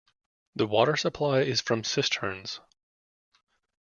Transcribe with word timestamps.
The 0.55 0.65
water-supply 0.65 1.41
is 1.41 1.61
from 1.61 1.83
cisterns. 1.83 2.59